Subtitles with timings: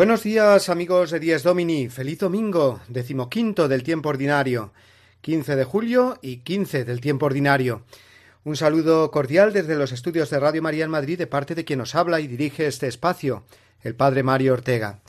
[0.00, 4.72] Buenos días amigos de Dies Domini, feliz domingo, decimoquinto del tiempo ordinario,
[5.20, 7.82] 15 de julio y 15 del tiempo ordinario.
[8.44, 11.80] Un saludo cordial desde los estudios de Radio María en Madrid de parte de quien
[11.80, 13.44] nos habla y dirige este espacio,
[13.82, 15.00] el Padre Mario Ortega.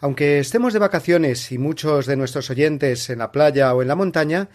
[0.00, 3.96] Aunque estemos de vacaciones y muchos de nuestros oyentes en la playa o en la
[3.96, 4.48] montaña,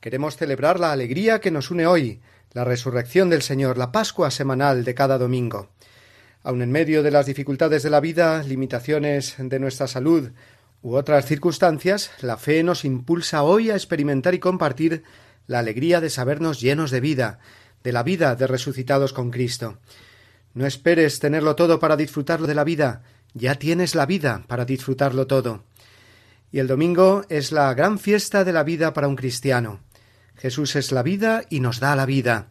[0.00, 2.20] queremos celebrar la alegría que nos une hoy,
[2.52, 5.70] la resurrección del Señor, la Pascua semanal de cada domingo.
[6.44, 10.30] Aun en medio de las dificultades de la vida, limitaciones de nuestra salud
[10.82, 15.04] u otras circunstancias, la fe nos impulsa hoy a experimentar y compartir
[15.46, 17.38] la alegría de sabernos llenos de vida,
[17.84, 19.78] de la vida de resucitados con Cristo.
[20.54, 23.02] No esperes tenerlo todo para disfrutarlo de la vida,
[23.34, 25.62] ya tienes la vida para disfrutarlo todo.
[26.50, 29.80] Y el domingo es la gran fiesta de la vida para un cristiano.
[30.36, 32.48] Jesús es la vida y nos da la vida.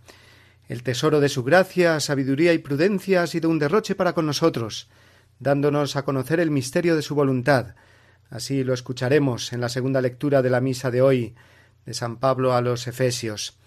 [0.68, 4.90] El tesoro de su gracia, sabiduría y prudencia ha sido un derroche para con nosotros,
[5.40, 7.76] dándonos a conocer el misterio de su voluntad.
[8.30, 11.36] Así lo escucharemos en la segunda lectura de la misa de hoy
[11.86, 13.58] de San Pablo a los Efesios.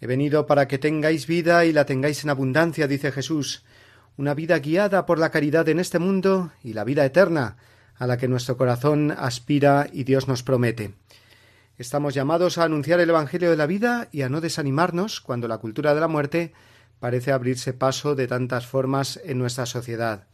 [0.00, 3.64] He venido para que tengáis vida y la tengáis en abundancia, dice Jesús,
[4.16, 7.56] una vida guiada por la caridad en este mundo y la vida eterna,
[7.96, 10.94] a la que nuestro corazón aspira y Dios nos promete.
[11.76, 15.58] Estamos llamados a anunciar el Evangelio de la vida y a no desanimarnos cuando la
[15.58, 16.52] cultura de la muerte
[17.00, 20.28] parece abrirse paso de tantas formas en nuestra sociedad.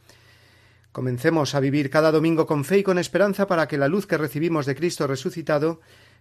[0.93, 4.19] Comencemos a vivir cada domingo con fe y con esperanza para que la luz que
[4.19, 5.81] recibimos de Cristo resucitado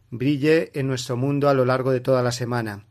[0.09, 2.85] brille en nuestro mundo a lo largo de toda la semana.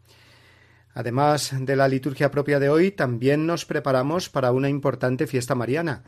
[0.92, 6.04] Además de la liturgia propia de hoy, también nos preparamos para una importante fiesta mariana.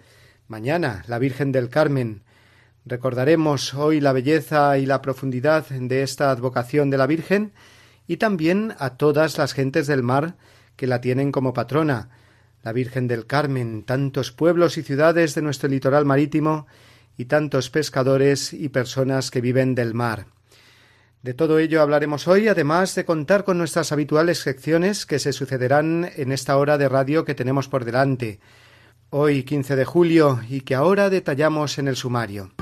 [0.48, 2.24] Mañana, la Virgen del Carmen,
[2.86, 7.52] Recordaremos hoy la belleza y la profundidad de esta advocación de la Virgen
[8.06, 10.36] y también a todas las gentes del mar
[10.76, 12.08] que la tienen como patrona,
[12.62, 16.66] la Virgen del Carmen, tantos pueblos y ciudades de nuestro litoral marítimo
[17.16, 20.26] y tantos pescadores y personas que viven del mar.
[21.22, 26.10] De todo ello hablaremos hoy, además de contar con nuestras habituales secciones que se sucederán
[26.16, 28.40] en esta hora de radio que tenemos por delante,
[29.10, 32.52] hoy 15 de julio y que ahora detallamos en el sumario.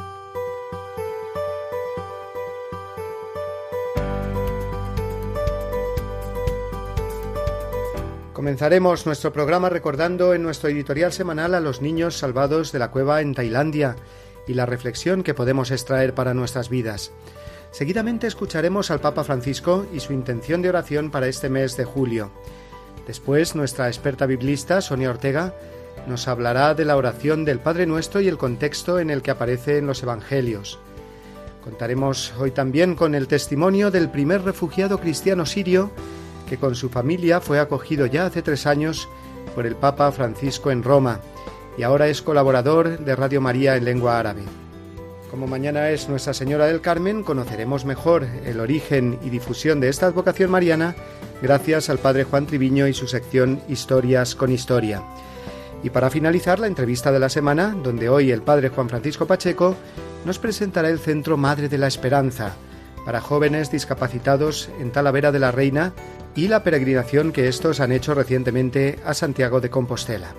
[8.49, 13.21] Comenzaremos nuestro programa recordando en nuestro editorial semanal a los niños salvados de la cueva
[13.21, 13.95] en Tailandia
[14.47, 17.13] y la reflexión que podemos extraer para nuestras vidas.
[17.73, 22.31] Seguidamente escucharemos al Papa Francisco y su intención de oración para este mes de julio.
[23.07, 25.55] Después, nuestra experta biblista, Sonia Ortega,
[26.07, 29.77] nos hablará de la oración del Padre Nuestro y el contexto en el que aparece
[29.77, 30.79] en los Evangelios.
[31.63, 35.93] Contaremos hoy también con el testimonio del primer refugiado cristiano sirio
[36.49, 39.09] que con su familia fue acogido ya hace tres años
[39.55, 41.21] por el Papa Francisco en Roma
[41.77, 44.43] y ahora es colaborador de Radio María en lengua árabe.
[45.31, 50.07] Como mañana es Nuestra Señora del Carmen, conoceremos mejor el origen y difusión de esta
[50.07, 50.97] advocación mariana
[51.43, 55.03] gracias al Padre Juan Triviño y su sección Historias con Historia.
[55.83, 59.77] Y para finalizar la entrevista de la semana, donde hoy el Padre Juan Francisco Pacheco
[60.25, 62.57] nos presentará el Centro Madre de la Esperanza,
[63.05, 65.93] para jóvenes discapacitados en Talavera de la Reina
[66.35, 70.35] y la peregrinación que estos han hecho recientemente a Santiago de Compostela.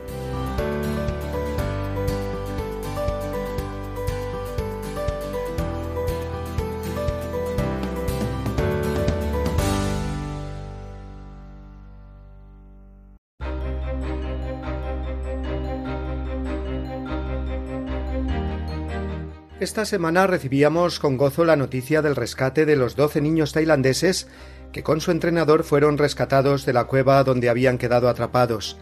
[19.60, 24.30] Esta semana recibíamos con gozo la noticia del rescate de los doce niños tailandeses
[24.72, 28.78] que con su entrenador fueron rescatados de la cueva donde habían quedado atrapados.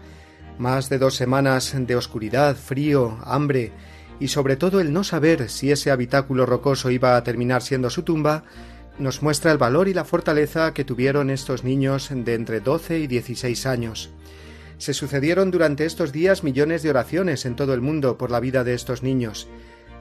[0.60, 3.72] Más de dos semanas de oscuridad, frío, hambre
[4.20, 8.04] y sobre todo el no saber si ese habitáculo rocoso iba a terminar siendo su
[8.04, 8.44] tumba,
[9.00, 13.08] nos muestra el valor y la fortaleza que tuvieron estos niños de entre doce y
[13.08, 14.12] dieciséis años.
[14.78, 18.64] Se sucedieron durante estos días millones de oraciones en todo el mundo por la vida
[18.64, 19.48] de estos niños,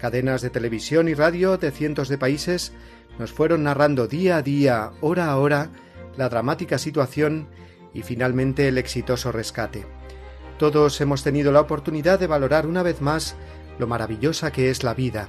[0.00, 2.72] Cadenas de televisión y radio de cientos de países
[3.18, 5.70] nos fueron narrando día a día, hora a hora,
[6.16, 7.48] la dramática situación
[7.94, 9.86] y finalmente el exitoso rescate.
[10.58, 13.36] Todos hemos tenido la oportunidad de valorar una vez más
[13.78, 15.28] lo maravillosa que es la vida,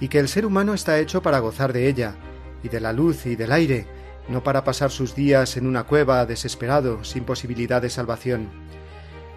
[0.00, 2.14] y que el ser humano está hecho para gozar de ella,
[2.62, 3.86] y de la luz y del aire,
[4.28, 8.65] no para pasar sus días en una cueva desesperado, sin posibilidad de salvación.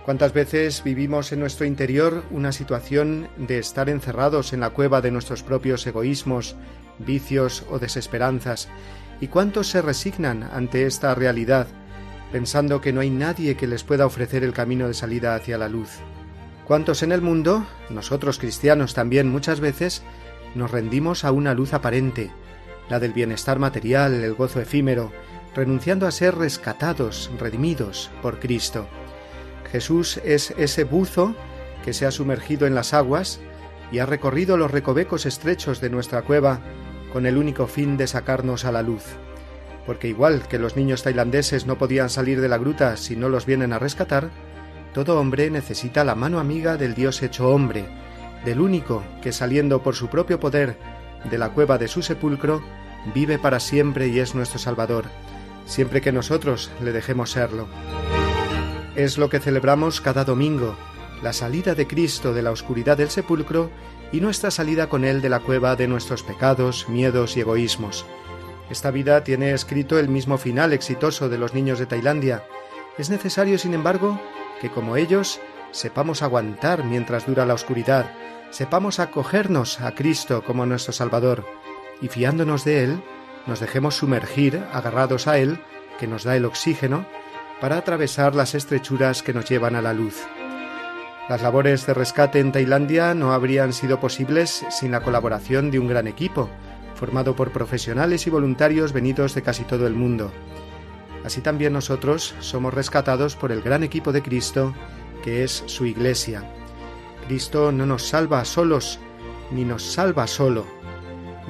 [0.06, 5.12] ¿Cuántas veces vivimos en nuestro interior una situación de estar encerrados en la cueva de
[5.12, 6.56] nuestros propios egoísmos,
[7.00, 8.70] vicios o desesperanzas?
[9.22, 11.68] ¿Y cuántos se resignan ante esta realidad,
[12.32, 15.68] pensando que no hay nadie que les pueda ofrecer el camino de salida hacia la
[15.68, 15.90] luz?
[16.66, 20.02] ¿Cuántos en el mundo, nosotros cristianos también muchas veces,
[20.56, 22.32] nos rendimos a una luz aparente,
[22.90, 25.12] la del bienestar material, el gozo efímero,
[25.54, 28.88] renunciando a ser rescatados, redimidos por Cristo?
[29.72, 31.36] Jesús es ese buzo
[31.84, 33.40] que se ha sumergido en las aguas
[33.92, 36.60] y ha recorrido los recovecos estrechos de nuestra cueva
[37.12, 39.04] con el único fin de sacarnos a la luz.
[39.86, 43.46] Porque igual que los niños tailandeses no podían salir de la gruta si no los
[43.46, 44.30] vienen a rescatar,
[44.94, 47.86] todo hombre necesita la mano amiga del Dios hecho hombre,
[48.46, 50.78] del único que saliendo por su propio poder
[51.30, 52.62] de la cueva de su sepulcro,
[53.14, 55.06] vive para siempre y es nuestro Salvador,
[55.66, 57.68] siempre que nosotros le dejemos serlo.
[59.00, 60.76] Es lo que celebramos cada domingo,
[61.24, 63.72] la salida de Cristo de la oscuridad del sepulcro
[64.12, 68.06] y nuestra salida con Él de la cueva de nuestros pecados, miedos y egoísmos.
[68.70, 72.44] Esta vida tiene escrito el mismo final exitoso de los niños de Tailandia.
[72.98, 74.20] Es necesario, sin embargo,
[74.60, 75.40] que como ellos
[75.72, 78.12] sepamos aguantar mientras dura la oscuridad,
[78.50, 81.46] sepamos acogernos a Cristo como nuestro Salvador,
[82.02, 83.02] y fiándonos de Él,
[83.48, 85.62] nos dejemos sumergir, agarrados a Él,
[85.98, 87.06] que nos da el oxígeno,
[87.62, 90.26] para atravesar las estrechuras que nos llevan a la luz.
[91.30, 95.88] Las labores de rescate en Tailandia no habrían sido posibles sin la colaboración de un
[95.88, 96.50] gran equipo,
[96.96, 100.32] formado por profesionales y voluntarios venidos de casi todo el mundo.
[101.24, 104.74] Así también nosotros somos rescatados por el gran equipo de Cristo,
[105.24, 106.44] que es su Iglesia.
[107.28, 109.00] Cristo no nos salva solos,
[109.52, 110.66] ni nos salva solo.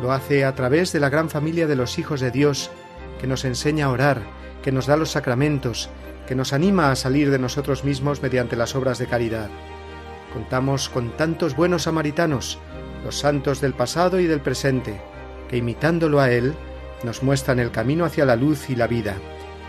[0.01, 2.69] Lo hace a través de la gran familia de los hijos de Dios,
[3.21, 4.21] que nos enseña a orar,
[4.61, 5.89] que nos da los sacramentos,
[6.29, 9.49] que nos anima a salir de nosotros mismos mediante las obras de caridad.
[10.31, 12.59] Contamos con tantos buenos samaritanos,
[13.03, 15.01] los santos del pasado y del presente,
[15.49, 16.53] que imitándolo a Él,
[17.03, 19.15] nos muestran el camino hacia la luz y la vida,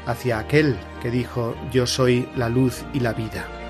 [0.04, 3.69] hacia aquel que dijo, Yo soy la luz y la vida.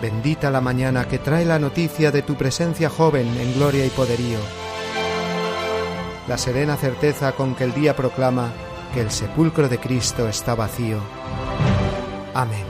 [0.00, 4.38] Bendita la mañana que trae la noticia de tu presencia joven en gloria y poderío.
[6.26, 8.52] La serena certeza con que el día proclama
[8.94, 11.00] que el sepulcro de Cristo está vacío.
[12.34, 12.64] Amén.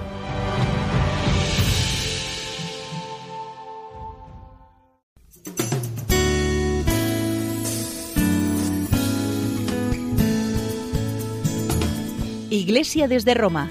[12.50, 13.70] Iglesia desde Roma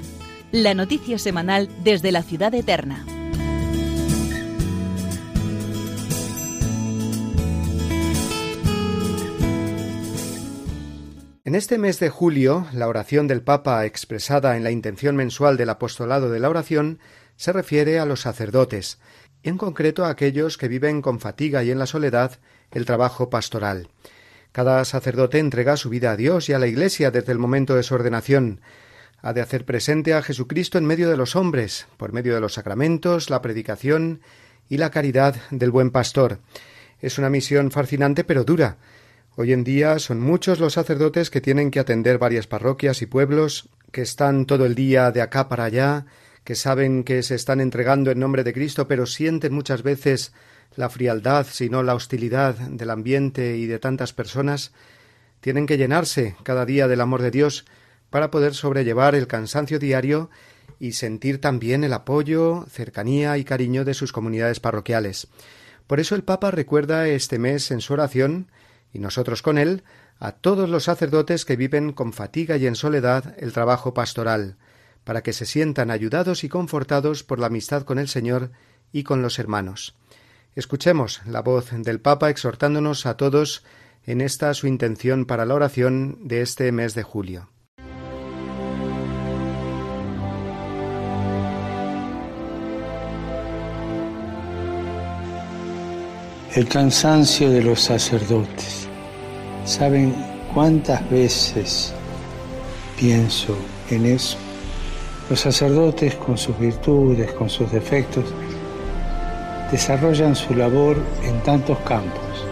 [0.51, 3.05] la noticia semanal desde la ciudad eterna.
[11.49, 15.71] En este mes de julio, la oración del Papa expresada en la intención mensual del
[15.71, 16.99] apostolado de la oración
[17.37, 18.99] se refiere a los sacerdotes,
[19.41, 22.37] en concreto a aquellos que viven con fatiga y en la soledad
[22.69, 23.87] el trabajo pastoral.
[24.51, 27.81] Cada sacerdote entrega su vida a Dios y a la Iglesia desde el momento de
[27.81, 28.61] su ordenación.
[29.23, 32.53] Ha de hacer presente a Jesucristo en medio de los hombres, por medio de los
[32.53, 34.21] sacramentos, la predicación
[34.69, 36.37] y la caridad del buen pastor.
[37.01, 38.77] Es una misión fascinante pero dura.
[39.41, 43.69] Hoy en día son muchos los sacerdotes que tienen que atender varias parroquias y pueblos,
[43.93, 46.07] que están todo el día de acá para allá,
[46.43, 50.33] que saben que se están entregando en nombre de Cristo, pero sienten muchas veces
[50.75, 54.73] la frialdad, sino la hostilidad del ambiente y de tantas personas,
[55.39, 57.63] tienen que llenarse cada día del amor de Dios
[58.09, 60.29] para poder sobrellevar el cansancio diario
[60.81, 65.29] y sentir también el apoyo, cercanía y cariño de sus comunidades parroquiales.
[65.87, 68.47] Por eso el Papa recuerda este mes en su oración,
[68.93, 69.83] y nosotros con él,
[70.19, 74.57] a todos los sacerdotes que viven con fatiga y en soledad el trabajo pastoral,
[75.03, 78.51] para que se sientan ayudados y confortados por la amistad con el Señor
[78.91, 79.95] y con los hermanos.
[80.55, 83.63] Escuchemos la voz del Papa exhortándonos a todos
[84.05, 87.49] en esta su intención para la oración de este mes de julio.
[96.59, 98.89] El cansancio de los sacerdotes.
[99.63, 100.13] ¿Saben
[100.53, 101.93] cuántas veces
[102.99, 103.57] pienso
[103.89, 104.37] en eso?
[105.29, 108.25] Los sacerdotes con sus virtudes, con sus defectos,
[109.71, 112.45] desarrollan su labor en tantos campos.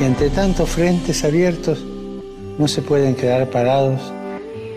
[0.00, 1.84] Y ante tantos frentes abiertos
[2.60, 4.00] no se pueden quedar parados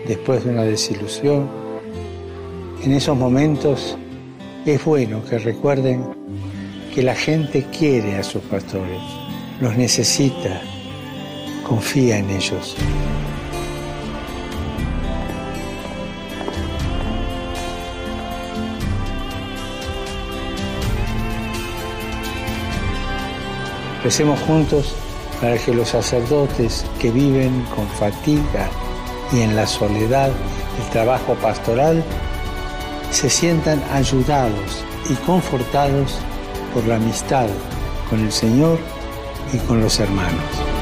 [0.08, 1.48] después de una desilusión.
[2.82, 3.96] En esos momentos
[4.66, 6.20] es bueno que recuerden
[6.92, 9.00] que la gente quiere a sus pastores,
[9.60, 10.60] los necesita,
[11.66, 12.76] confía en ellos.
[24.04, 24.94] Recemos juntos
[25.40, 28.68] para que los sacerdotes que viven con fatiga
[29.32, 30.30] y en la soledad
[30.78, 32.04] el trabajo pastoral
[33.10, 36.18] se sientan ayudados y confortados
[36.72, 37.48] por la amistad
[38.08, 38.78] con el Señor
[39.52, 40.72] y con los hermanos.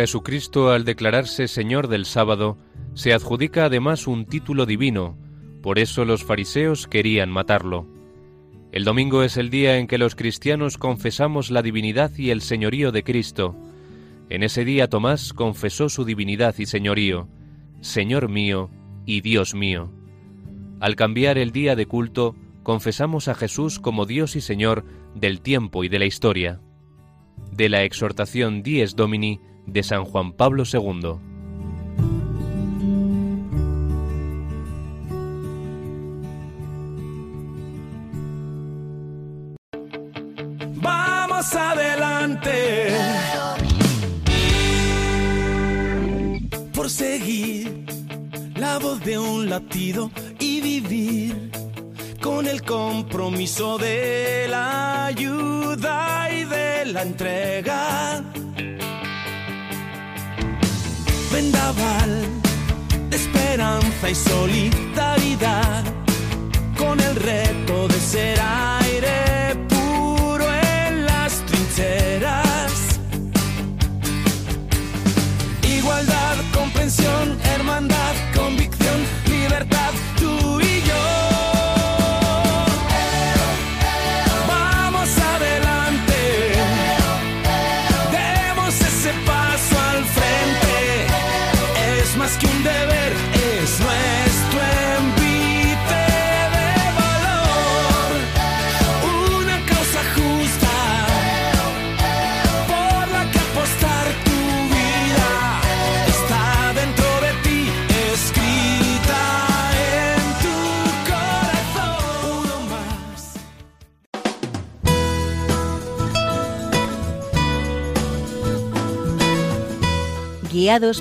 [0.00, 2.56] Jesucristo, al declararse Señor del sábado,
[2.94, 5.18] se adjudica además un título divino,
[5.62, 7.86] por eso los fariseos querían matarlo.
[8.72, 12.92] El domingo es el día en que los cristianos confesamos la divinidad y el señorío
[12.92, 13.56] de Cristo.
[14.28, 17.28] En ese día Tomás confesó su divinidad y señorío,
[17.80, 18.70] Señor mío
[19.06, 19.90] y Dios mío.
[20.78, 25.82] Al cambiar el día de culto, confesamos a Jesús como Dios y Señor del tiempo
[25.82, 26.60] y de la historia.
[27.50, 31.29] De la exhortación Dies Domini de San Juan Pablo II.
[48.80, 51.50] La voz de un latido y vivir
[52.20, 58.22] con el compromiso de la ayuda y de la entrega
[61.32, 62.26] vendaval
[63.10, 65.84] de esperanza y solidaridad
[66.78, 70.44] con el reto de ser aire puro
[70.84, 72.72] en las trincheras.
[75.62, 78.69] Igualdad, comprensión, hermandad, convicción,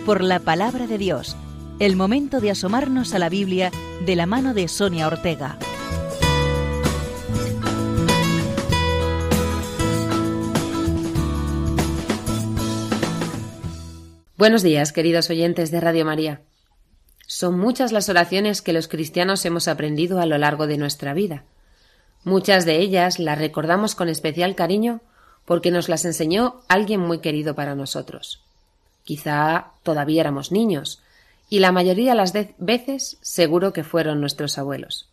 [0.04, 1.36] por la palabra de Dios.
[1.78, 3.70] El momento de asomarnos a la Biblia
[4.04, 5.60] de la mano de Sonia Ortega.
[14.40, 16.42] Buenos días, queridos oyentes de Radio María.
[17.28, 21.44] Son muchas las oraciones que los cristianos hemos aprendido a lo largo de nuestra vida.
[22.24, 25.02] Muchas de ellas las recordamos con especial cariño
[25.46, 28.49] porque nos las enseñó alguien muy querido para nosotros.
[29.10, 31.02] Quizá todavía éramos niños,
[31.50, 35.10] y la mayoría de las veces seguro que fueron nuestros abuelos.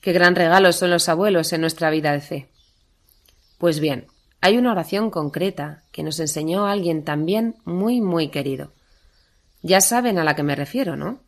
[0.00, 2.48] Qué gran regalo son los abuelos en nuestra vida de fe.
[3.58, 4.06] Pues bien,
[4.40, 8.72] hay una oración concreta que nos enseñó alguien también muy, muy querido.
[9.60, 11.20] Ya saben a la que me refiero, ¿no?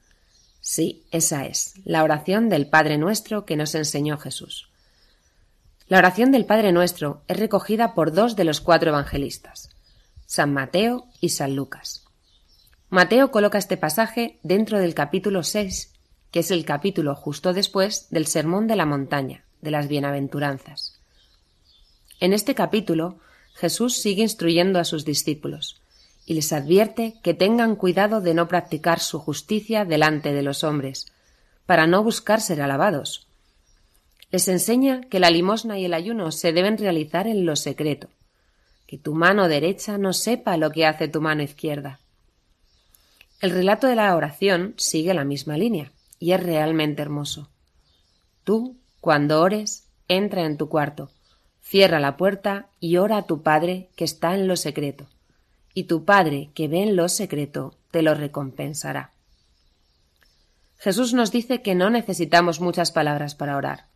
[0.63, 4.71] Sí, esa es, la oración del Padre Nuestro que nos enseñó Jesús.
[5.87, 9.70] La oración del Padre Nuestro es recogida por dos de los cuatro evangelistas,
[10.33, 12.05] San Mateo y San Lucas.
[12.89, 15.93] Mateo coloca este pasaje dentro del capítulo 6,
[16.31, 21.01] que es el capítulo justo después del Sermón de la Montaña, de las Bienaventuranzas.
[22.21, 23.19] En este capítulo,
[23.55, 25.83] Jesús sigue instruyendo a sus discípulos
[26.27, 31.07] y les advierte que tengan cuidado de no practicar su justicia delante de los hombres,
[31.67, 33.27] para no buscar ser alabados,
[34.31, 38.11] les enseña que la limosna y el ayuno se deben realizar en lo secreto,
[38.91, 42.01] que tu mano derecha no sepa lo que hace tu mano izquierda.
[43.41, 47.49] El relato de la oración sigue la misma línea y es realmente hermoso.
[48.43, 51.09] Tú, cuando ores, entra en tu cuarto,
[51.63, 55.07] cierra la puerta y ora a tu Padre que está en lo secreto,
[55.73, 59.13] y tu Padre que ve en lo secreto te lo recompensará.
[60.79, 63.87] Jesús nos dice que no necesitamos muchas palabras para orar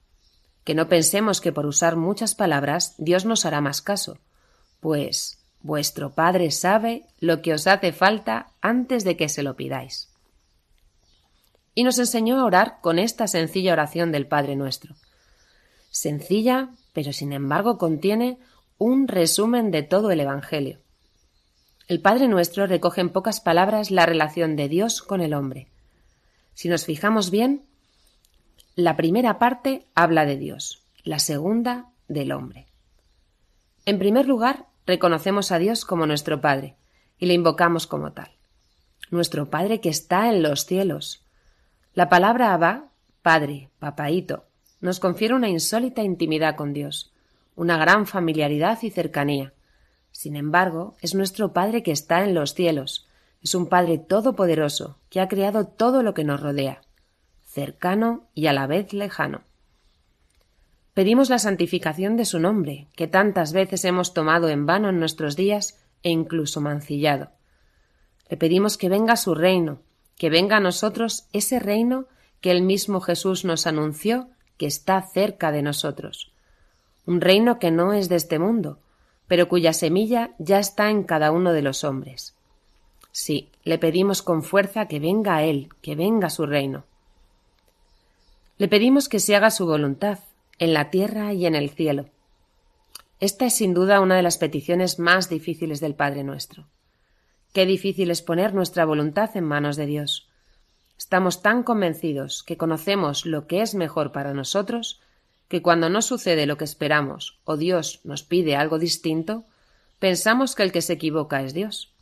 [0.62, 4.18] que no pensemos que por usar muchas palabras Dios nos hará más caso,
[4.84, 10.10] pues vuestro Padre sabe lo que os hace falta antes de que se lo pidáis.
[11.74, 14.94] Y nos enseñó a orar con esta sencilla oración del Padre nuestro.
[15.90, 18.36] Sencilla, pero sin embargo contiene
[18.76, 20.80] un resumen de todo el Evangelio.
[21.88, 25.68] El Padre nuestro recoge en pocas palabras la relación de Dios con el hombre.
[26.52, 27.64] Si nos fijamos bien,
[28.74, 32.66] la primera parte habla de Dios, la segunda del hombre.
[33.86, 36.76] En primer lugar, reconocemos a Dios como nuestro Padre
[37.18, 38.30] y le invocamos como tal.
[39.10, 41.24] Nuestro Padre que está en los cielos.
[41.94, 42.90] La palabra Abba,
[43.22, 44.44] Padre, Papaíto,
[44.80, 47.12] nos confiere una insólita intimidad con Dios,
[47.56, 49.52] una gran familiaridad y cercanía.
[50.10, 53.06] Sin embargo, es nuestro Padre que está en los cielos,
[53.42, 56.80] es un Padre todopoderoso que ha creado todo lo que nos rodea
[57.54, 59.42] cercano y a la vez lejano.
[60.94, 65.35] Pedimos la santificación de su nombre, que tantas veces hemos tomado en vano en nuestros
[65.35, 67.30] días e incluso mancillado.
[68.28, 69.80] Le pedimos que venga su reino,
[70.16, 72.07] que venga a nosotros ese reino
[72.40, 76.33] que el mismo Jesús nos anunció que está cerca de nosotros.
[77.07, 78.78] Un reino que no es de este mundo,
[79.26, 82.37] pero cuya semilla ya está en cada uno de los hombres.
[83.11, 86.85] Sí, le pedimos con fuerza que venga a Él, que venga su reino.
[88.59, 90.20] Le pedimos que se haga su voluntad,
[90.58, 92.06] en la tierra y en el cielo.
[93.20, 96.66] Esta es sin duda una de las peticiones más difíciles del Padre nuestro.
[97.52, 100.28] Qué difícil es poner nuestra voluntad en manos de Dios.
[100.98, 105.00] Estamos tan convencidos que conocemos lo que es mejor para nosotros
[105.48, 109.44] que cuando no sucede lo que esperamos o Dios nos pide algo distinto,
[109.98, 111.92] pensamos que el que se equivoca es Dios.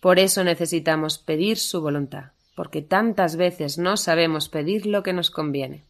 [0.00, 5.30] Por eso necesitamos pedir su voluntad porque tantas veces no sabemos pedir lo que nos
[5.30, 5.84] conviene.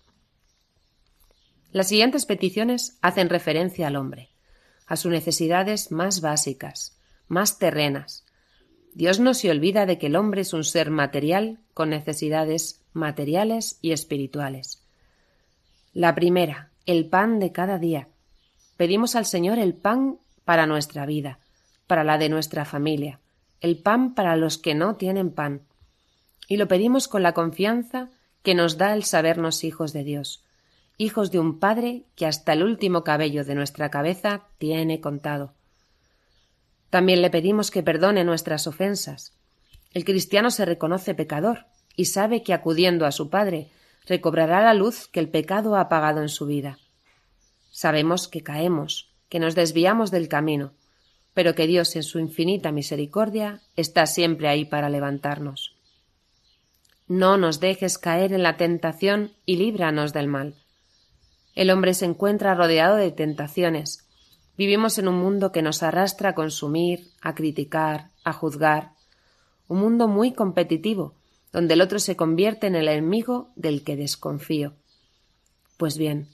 [1.76, 4.30] Las siguientes peticiones hacen referencia al hombre,
[4.86, 8.24] a sus necesidades más básicas, más terrenas.
[8.94, 13.78] Dios no se olvida de que el hombre es un ser material con necesidades materiales
[13.82, 14.82] y espirituales.
[15.92, 18.08] La primera, el pan de cada día.
[18.78, 21.40] Pedimos al Señor el pan para nuestra vida,
[21.86, 23.20] para la de nuestra familia,
[23.60, 25.60] el pan para los que no tienen pan,
[26.48, 28.08] y lo pedimos con la confianza
[28.42, 30.45] que nos da el sabernos hijos de Dios,
[30.98, 35.54] hijos de un Padre que hasta el último cabello de nuestra cabeza tiene contado.
[36.90, 39.34] También le pedimos que perdone nuestras ofensas.
[39.92, 43.70] El cristiano se reconoce pecador y sabe que acudiendo a su Padre
[44.06, 46.78] recobrará la luz que el pecado ha apagado en su vida.
[47.70, 50.72] Sabemos que caemos, que nos desviamos del camino,
[51.34, 55.76] pero que Dios en su infinita misericordia está siempre ahí para levantarnos.
[57.08, 60.54] No nos dejes caer en la tentación y líbranos del mal.
[61.56, 64.06] El hombre se encuentra rodeado de tentaciones.
[64.58, 68.92] Vivimos en un mundo que nos arrastra a consumir, a criticar, a juzgar.
[69.66, 71.14] un mundo muy competitivo,
[71.52, 74.74] donde el otro se convierte en el enemigo del que desconfío.
[75.78, 76.28] Pues bien,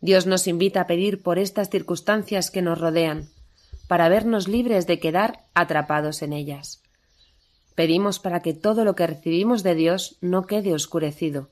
[0.00, 3.30] Dios nos invita a pedir por estas circunstancias que nos rodean,
[3.88, 6.82] para vernos libres de quedar atrapados en ellas.
[7.74, 11.48] Pedimos para que todo lo que recibimos de Dios no quede oscurecido,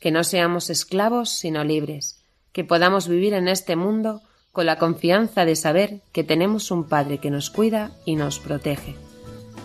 [0.00, 2.22] que no seamos esclavos sino libres,
[2.56, 7.18] que podamos vivir en este mundo con la confianza de saber que tenemos un Padre
[7.18, 8.94] que nos cuida y nos protege,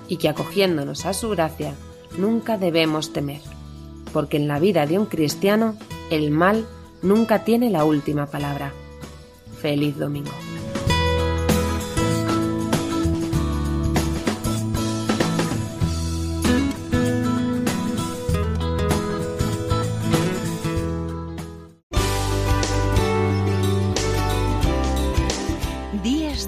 [0.10, 1.73] y que acogiéndonos a su gracia
[2.17, 3.39] nunca debemos temer,
[4.12, 5.77] porque en la vida de un cristiano
[6.10, 6.67] el mal
[7.01, 8.73] nunca tiene la última palabra.
[9.62, 10.34] Feliz domingo.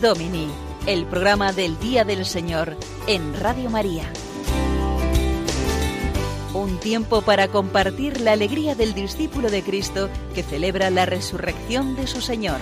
[0.04, 0.50] Domini,
[0.86, 2.76] el programa del Día del Señor
[3.08, 4.04] en Radio María.
[6.54, 12.08] Un tiempo para compartir la alegría del discípulo de Cristo que celebra la resurrección de
[12.08, 12.58] su Señor.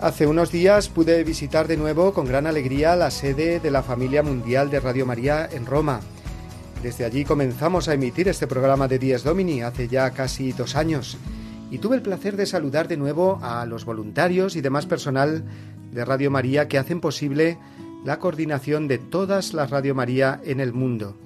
[0.00, 4.22] Hace unos días pude visitar de nuevo con gran alegría la sede de la familia
[4.22, 6.00] mundial de Radio María en Roma
[6.82, 11.18] desde allí comenzamos a emitir este programa de Dies Domini hace ya casi dos años
[11.70, 15.44] y tuve el placer de saludar de nuevo a los voluntarios y demás personal
[15.92, 17.58] de Radio María que hacen posible
[18.04, 21.18] la coordinación de todas las Radio María en el mundo.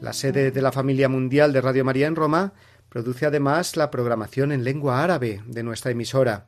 [0.00, 2.52] La sede de la familia mundial de Radio María en Roma
[2.88, 6.46] produce además la programación en lengua árabe de nuestra emisora.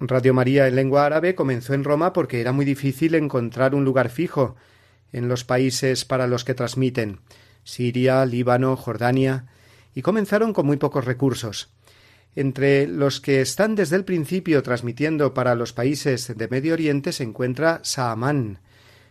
[0.00, 4.08] Radio María en lengua árabe comenzó en Roma porque era muy difícil encontrar un lugar
[4.08, 4.56] fijo
[5.12, 7.20] en los países para los que transmiten.
[7.64, 9.46] Siria, Líbano, Jordania,
[9.94, 11.70] y comenzaron con muy pocos recursos.
[12.36, 17.24] Entre los que están desde el principio transmitiendo para los países de Medio Oriente se
[17.24, 18.60] encuentra Saaman,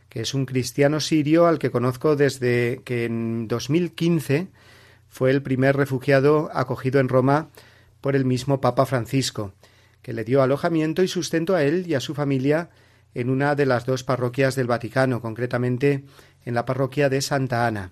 [0.07, 4.47] que es un cristiano sirio al que conozco desde que en 2015
[5.09, 7.49] fue el primer refugiado acogido en Roma
[7.99, 9.53] por el mismo Papa Francisco,
[10.01, 12.69] que le dio alojamiento y sustento a él y a su familia
[13.13, 16.05] en una de las dos parroquias del Vaticano, concretamente
[16.45, 17.91] en la parroquia de Santa Ana.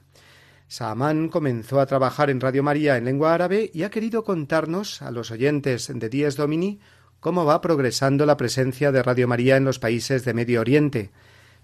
[0.67, 5.11] Saaman comenzó a trabajar en Radio María en lengua árabe y ha querido contarnos a
[5.11, 6.79] los oyentes de Dies Domini
[7.21, 11.11] cómo va progresando la presencia de Radio María en los países de Medio Oriente,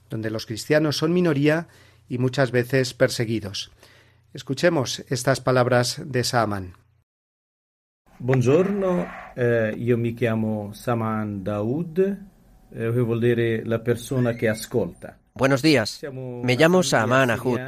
[0.09, 1.67] donde los cristianos son minoría
[2.07, 3.71] y muchas veces perseguidos.
[4.33, 6.73] Escuchemos estas palabras de Saaman.
[8.19, 11.99] Buongiorno, eh, io mi chiamo Saman Daoud,
[12.71, 15.22] eh, vuol dire la persona che ascolta.
[15.35, 16.01] Buenos días.
[16.43, 17.59] Me llamo Saaman Ahud.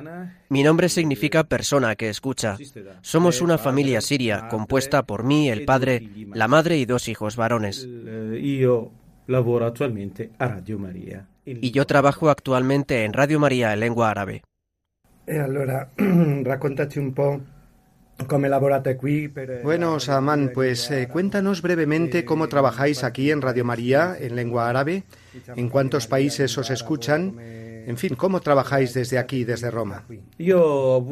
[0.50, 2.58] Mi nombre significa persona que escucha.
[3.02, 7.88] Somos una familia siria compuesta por mí, el padre, la madre y dos hijos varones.
[11.46, 14.44] Y yo trabajo actualmente en Radio María en lengua árabe.
[18.18, 24.70] E bueno, Saaman, pues eh, cuéntanos brevemente cómo trabajáis aquí en Radio María en lengua
[24.70, 25.04] árabe,
[25.56, 30.06] en cuántos países os escuchan, en fin, cómo trabajáis desde aquí, desde Roma.
[30.38, 31.04] Yo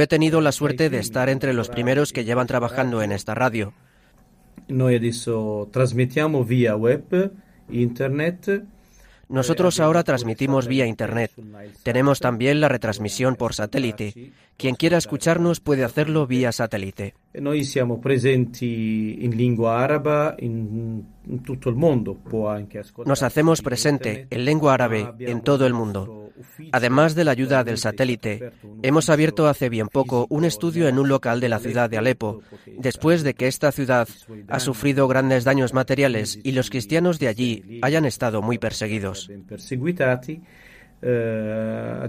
[0.00, 3.72] he tenido la suerte de estar entre los primeros que llevan trabajando en esta radio.
[4.68, 7.32] Noi adesso trasmettiamo via web,
[7.68, 8.64] internet
[9.32, 11.32] nosotros ahora transmitimos vía Internet.
[11.82, 14.32] Tenemos también la retransmisión por satélite.
[14.58, 17.14] Quien quiera escucharnos puede hacerlo vía satélite.
[17.32, 22.18] Noi siamo presenti in lingua araba in tutto il mondo.
[23.06, 26.21] Nos hacemos presente en lengua árabe en todo el mundo.
[26.72, 31.08] Además de la ayuda del satélite, hemos abierto hace bien poco un estudio en un
[31.08, 32.42] local de la ciudad de Alepo,
[32.78, 34.08] después de que esta ciudad
[34.48, 39.30] ha sufrido grandes daños materiales y los cristianos de allí hayan estado muy perseguidos.
[41.04, 42.08] Eh,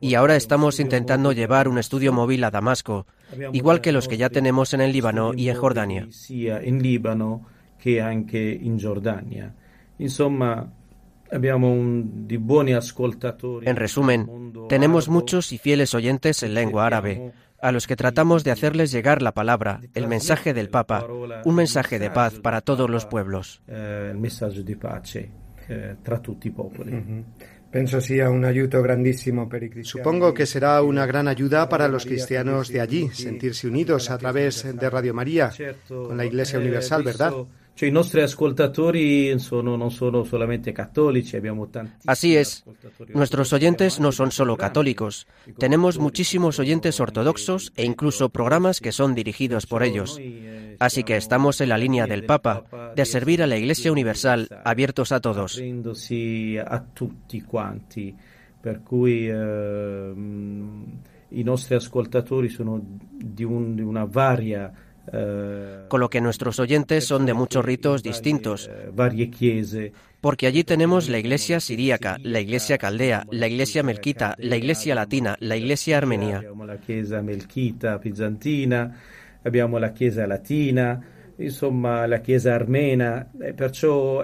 [0.00, 3.06] y ahora estamos intentando llevar un estudio móvil a Damasco,
[3.52, 6.08] igual que los que ya tenemos en el Líbano y en Jordania.
[13.62, 18.50] En resumen, tenemos muchos y fieles oyentes en lengua árabe, a los que tratamos de
[18.50, 21.06] hacerles llegar la palabra, el mensaje del Papa,
[21.44, 23.62] un mensaje de paz para todos los pueblos.
[23.68, 24.14] Eh,
[25.68, 25.96] eh.
[29.82, 34.64] Supongo que será una gran ayuda para los cristianos de allí sentirse unidos a través
[34.74, 35.52] de Radio María
[35.86, 37.34] con la Iglesia Universal, ¿verdad?
[37.78, 41.68] Cioè, i nostri ascoltatori sono, non sono solamente cattolici, abbiamo
[42.06, 42.64] Así es.
[43.14, 45.28] Nuestros oyentes no son solo católicos.
[45.58, 50.20] Tenemos muchísimos oyentes ortodoxos e incluso programas que son dirigidos por ellos.
[50.80, 52.64] Así que estamos en la línea del Papa,
[52.96, 55.62] de servir a la Iglesia Universal, abiertos a todos.
[56.58, 58.12] a tutti quanti.
[58.60, 60.12] Per cui eh,
[61.28, 64.72] i nostri ascoltatori sono di una varia
[65.88, 68.70] con lo que nuestros oyentes son de muchos ritos distintos,
[70.20, 75.36] porque allí tenemos la iglesia siríaca, la iglesia caldea, la iglesia melquita, la iglesia latina,
[75.40, 76.42] la iglesia armenia.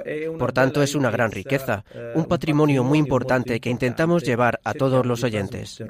[0.04, 4.60] Eh, Por tanto es una gran riqueza, eh, un patrimonio muy importante que intentamos llevar
[4.64, 5.80] a todos los oyentes.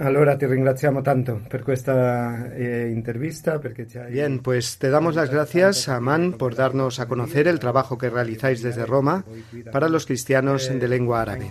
[0.00, 3.60] Allora ti ringraziamo tanto per questa eh, entrevista.
[4.08, 8.62] Bien, pues te damos las gracias, Amán, por darnos a conocer el trabajo que realizáis
[8.62, 9.24] desde Roma
[9.72, 11.50] para los cristianos de lengua árabe.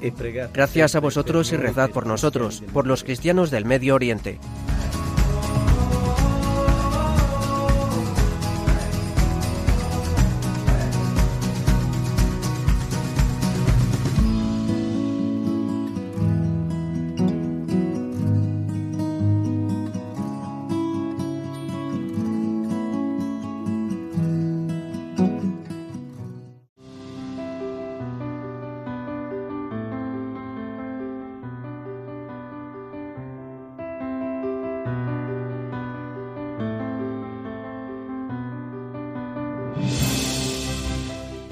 [0.00, 0.12] E
[0.54, 4.38] Gracias a vosotros y rezad por nosotros, por los cristianos del Medio Oriente.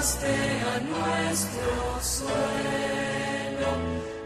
[0.00, 0.32] llegaste
[0.64, 3.70] a nuestro suelo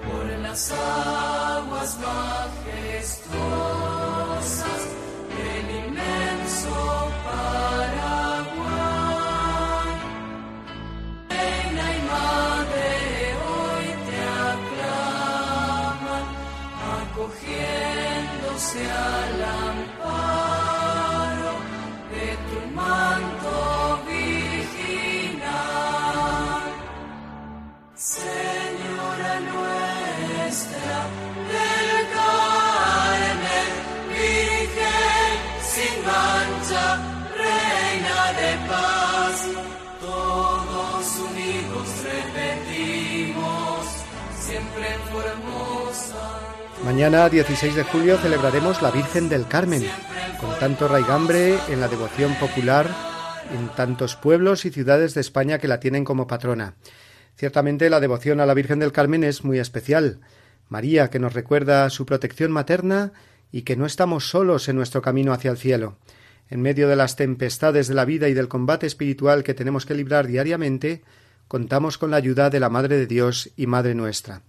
[0.07, 4.81] por las aguas majestuosas
[5.35, 6.79] del inmenso
[7.25, 8.63] Paraguay.
[11.29, 12.89] Reina y madre
[13.51, 14.19] hoy te
[14.55, 16.27] aclaman,
[17.03, 21.53] acogiéndose al amparo
[22.13, 23.94] de tu manto.
[46.85, 49.85] Mañana, 16 de julio, celebraremos la Virgen del Carmen,
[50.41, 52.87] con tanto raigambre en la devoción popular
[53.53, 56.75] en tantos pueblos y ciudades de España que la tienen como patrona.
[57.37, 60.21] Ciertamente la devoción a la Virgen del Carmen es muy especial.
[60.69, 63.13] María, que nos recuerda su protección materna
[63.53, 65.97] y que no estamos solos en nuestro camino hacia el cielo.
[66.49, 69.95] En medio de las tempestades de la vida y del combate espiritual que tenemos que
[69.95, 71.03] librar diariamente,
[71.49, 74.43] contamos con la ayuda de la Madre de Dios y Madre nuestra.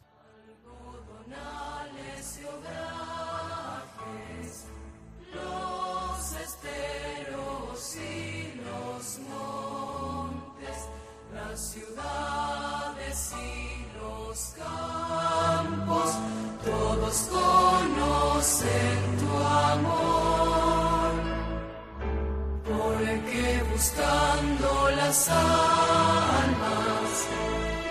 [23.85, 26.57] buscando las almas,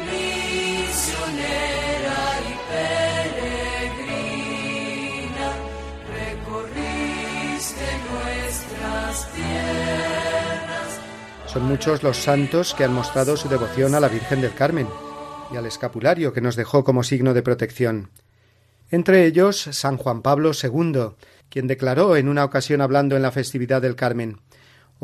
[0.01, 1.43] prisionera
[2.41, 2.53] y
[3.95, 5.49] peregrina,
[6.13, 10.91] recorriste nuestras tierras.
[11.47, 14.89] Son muchos los santos que han mostrado su devoción a la Virgen del Carmen
[15.53, 18.11] y al escapulario que nos dejó como signo de protección.
[18.91, 21.11] Entre ellos, San Juan Pablo II,
[21.49, 24.41] quien declaró en una ocasión hablando en la festividad del Carmen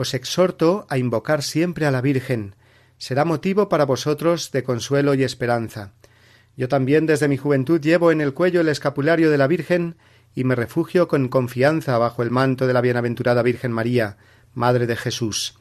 [0.00, 2.54] os exhorto a invocar siempre a la Virgen.
[2.96, 5.92] Será motivo para vosotros de consuelo y esperanza.
[6.56, 9.96] Yo también desde mi juventud llevo en el cuello el escapulario de la Virgen
[10.34, 14.16] y me refugio con confianza bajo el manto de la bienaventurada Virgen María,
[14.54, 15.58] Madre de Jesús.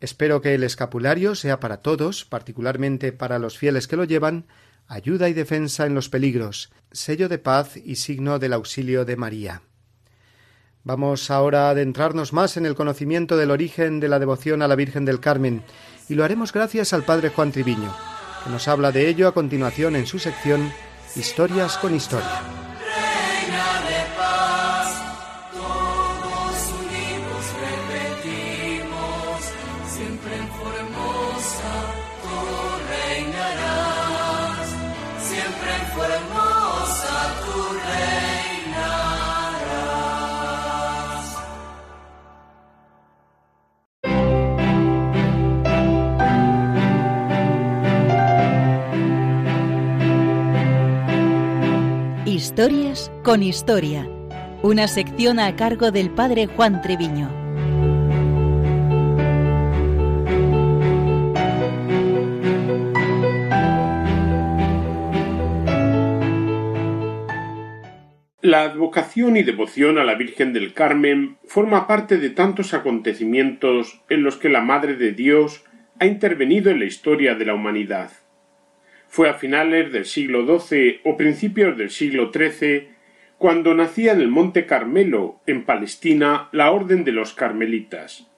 [0.00, 4.44] Espero que el escapulario sea para todos, particularmente para los fieles que lo llevan,
[4.86, 9.62] ayuda y defensa en los peligros, sello de paz y signo del auxilio de María.
[10.88, 14.74] Vamos ahora a adentrarnos más en el conocimiento del origen de la devoción a la
[14.74, 15.62] Virgen del Carmen,
[16.08, 17.94] y lo haremos gracias al Padre Juan Triviño,
[18.42, 20.72] que nos habla de ello a continuación en su sección
[21.14, 22.67] Historias con Historia.
[52.38, 54.08] Historias con Historia,
[54.62, 57.28] una sección a cargo del padre Juan Treviño.
[68.40, 74.22] La advocación y devoción a la Virgen del Carmen forma parte de tantos acontecimientos en
[74.22, 75.64] los que la Madre de Dios
[75.98, 78.12] ha intervenido en la historia de la humanidad.
[79.08, 82.88] Fue a finales del siglo XII o principios del siglo XIII
[83.38, 88.28] cuando nacía en el Monte Carmelo, en Palestina, la Orden de los Carmelitas.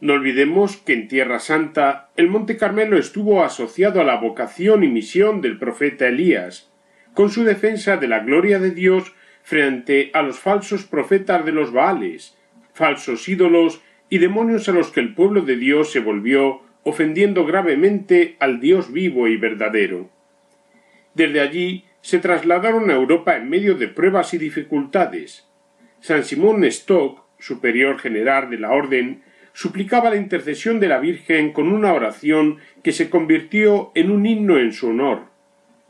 [0.00, 4.88] No olvidemos que en Tierra Santa el Monte Carmelo estuvo asociado a la vocación y
[4.88, 6.72] misión del profeta Elías,
[7.14, 11.72] con su defensa de la gloria de Dios frente a los falsos profetas de los
[11.72, 12.36] Baales,
[12.72, 18.36] falsos ídolos y demonios a los que el pueblo de Dios se volvió ofendiendo gravemente
[18.40, 20.10] al Dios vivo y verdadero.
[21.14, 25.46] Desde allí se trasladaron a Europa en medio de pruebas y dificultades.
[26.00, 31.68] San Simón Stock, superior general de la orden, suplicaba la intercesión de la Virgen con
[31.72, 35.26] una oración que se convirtió en un himno en su honor.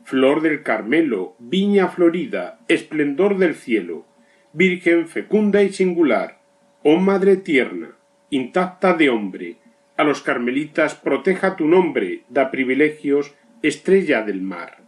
[0.03, 4.05] Flor del Carmelo, viña florida, esplendor del cielo,
[4.51, 6.39] Virgen fecunda y singular,
[6.83, 7.95] oh Madre tierna,
[8.29, 9.55] intacta de hombre,
[9.97, 14.83] a los carmelitas proteja tu nombre, da privilegios, estrella del mar.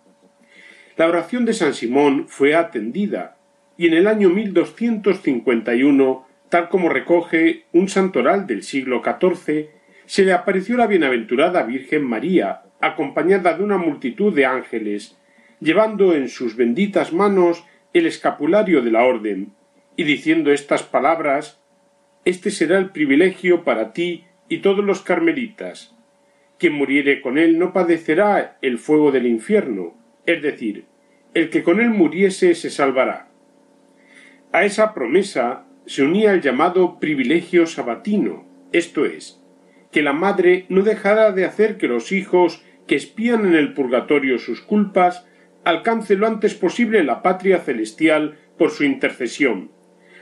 [0.98, 3.38] La oración de San Simón fue atendida,
[3.78, 9.70] y en el año 1251, tal como recoge un santoral del siglo XIV,
[10.06, 15.18] se le apareció la bienaventurada Virgen María, acompañada de una multitud de ángeles,
[15.60, 17.64] llevando en sus benditas manos
[17.94, 19.54] el escapulario de la orden,
[19.96, 21.62] y diciendo estas palabras
[22.26, 25.96] Este será el privilegio para ti y todos los carmelitas.
[26.58, 30.86] Quien muriere con él no padecerá el fuego del infierno, es decir,
[31.34, 33.28] el que con él muriese se salvará.
[34.52, 39.42] A esa promesa se unía el llamado privilegio sabatino, esto es,
[39.92, 44.40] que la madre no dejará de hacer que los hijos que espían en el purgatorio
[44.40, 45.26] sus culpas
[45.64, 49.72] alcance lo antes posible la patria celestial por su intercesión,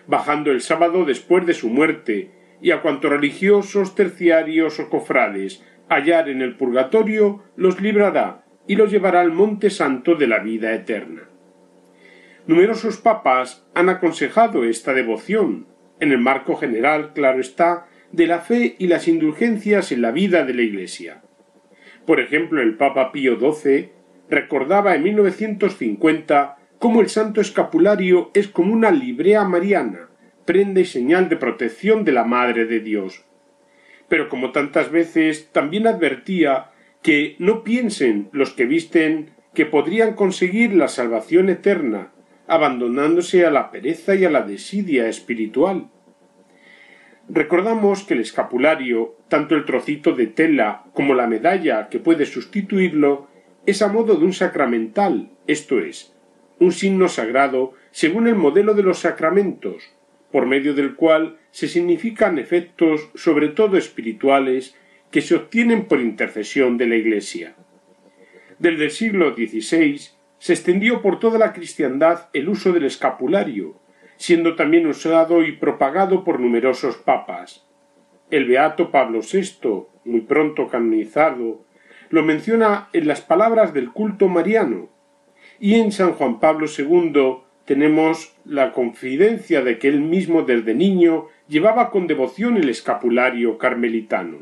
[0.07, 2.31] bajando el sábado después de su muerte
[2.63, 8.89] y a cuantos religiosos, terciarios o cofrades hallar en el purgatorio, los librará y los
[8.89, 11.23] llevará al monte santo de la vida eterna.
[12.47, 15.68] Numerosos papas han aconsejado esta devoción,
[15.99, 20.45] en el marco general, claro está, de la fe y las indulgencias en la vida
[20.45, 21.22] de la Iglesia.
[22.05, 23.91] Por ejemplo, el Papa Pío XII
[24.30, 30.09] recordaba en 1950 cómo el santo escapulario es como una librea mariana,
[30.45, 33.25] prenda y señal de protección de la Madre de Dios.
[34.07, 36.71] Pero como tantas veces también advertía
[37.01, 42.11] que no piensen los que visten que podrían conseguir la salvación eterna
[42.47, 45.89] abandonándose a la pereza y a la desidia espiritual.
[47.29, 53.27] Recordamos que el escapulario, tanto el trocito de tela como la medalla que puede sustituirlo,
[53.65, 56.13] es a modo de un sacramental, esto es,
[56.59, 59.93] un signo sagrado según el modelo de los sacramentos,
[60.34, 64.75] por medio del cual se significan efectos sobre todo espirituales
[65.11, 67.53] que se obtienen por intercesión de la Iglesia.
[68.57, 70.01] Desde el siglo XVI
[70.39, 73.79] se extendió por toda la cristiandad el uso del escapulario,
[74.17, 77.67] siendo también usado y propagado por numerosos papas.
[78.31, 81.63] el beato Pablo VI, muy pronto canonizado,
[82.09, 84.89] lo menciona en las palabras del culto mariano,
[85.59, 91.28] y en San Juan Pablo II tenemos la confidencia de que él mismo desde niño
[91.47, 94.39] llevaba con devoción el escapulario carmelitano.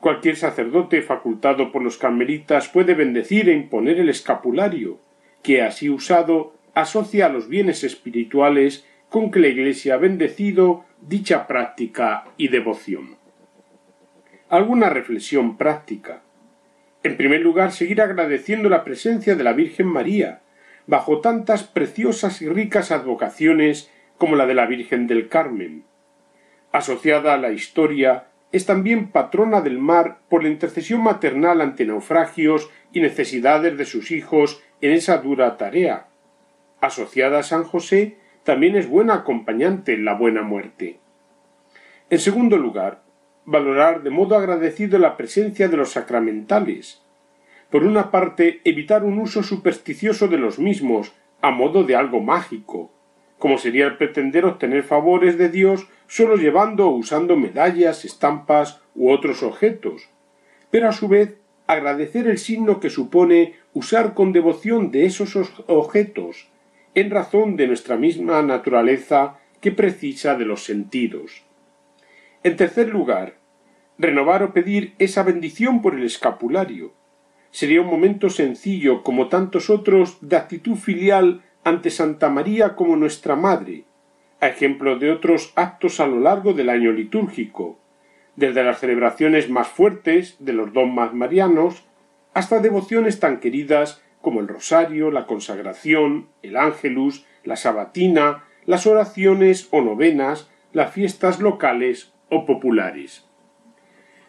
[0.00, 4.98] Cualquier sacerdote facultado por los carmelitas puede bendecir e imponer el escapulario,
[5.42, 11.46] que así usado asocia a los bienes espirituales con que la Iglesia ha bendecido dicha
[11.46, 13.16] práctica y devoción.
[14.48, 16.22] Alguna reflexión práctica.
[17.02, 20.40] En primer lugar, seguir agradeciendo la presencia de la Virgen María,
[20.88, 25.84] bajo tantas preciosas y ricas advocaciones como la de la Virgen del Carmen.
[26.72, 32.70] Asociada a la historia, es también patrona del mar por la intercesión maternal ante naufragios
[32.90, 36.08] y necesidades de sus hijos en esa dura tarea.
[36.80, 41.00] Asociada a San José, también es buena acompañante en la buena muerte.
[42.08, 43.02] En segundo lugar,
[43.44, 47.02] valorar de modo agradecido la presencia de los sacramentales.
[47.70, 51.12] Por una parte, evitar un uso supersticioso de los mismos,
[51.42, 52.90] a modo de algo mágico,
[53.38, 59.10] como sería el pretender obtener favores de Dios solo llevando o usando medallas, estampas u
[59.10, 60.08] otros objetos,
[60.70, 66.48] pero a su vez agradecer el signo que supone usar con devoción de esos objetos,
[66.94, 71.44] en razón de nuestra misma naturaleza que precisa de los sentidos.
[72.42, 73.34] En tercer lugar,
[73.98, 76.92] renovar o pedir esa bendición por el escapulario.
[77.50, 83.36] Sería un momento sencillo, como tantos otros, de actitud filial ante Santa María como nuestra
[83.36, 83.84] Madre,
[84.40, 87.78] a ejemplo de otros actos a lo largo del año litúrgico,
[88.36, 91.84] desde las celebraciones más fuertes de los dogmas marianos
[92.34, 99.68] hasta devociones tan queridas como el rosario, la consagración, el ángelus, la sabatina, las oraciones
[99.70, 103.26] o novenas, las fiestas locales o populares.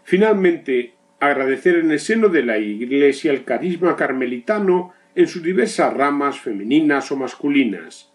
[0.04, 6.40] Finalmente, agradecer en el seno de la Iglesia el carisma carmelitano en sus diversas ramas
[6.40, 8.12] femeninas o masculinas.